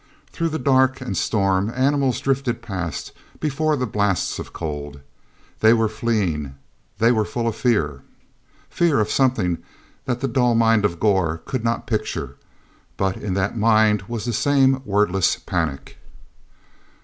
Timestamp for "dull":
10.27-10.55